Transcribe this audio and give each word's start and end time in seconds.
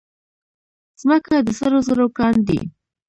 ځمکه 1.01 1.33
د 1.47 1.49
سرو 1.59 1.79
زرو 1.87 2.07
کان 2.17 2.35
دی. 2.47 2.59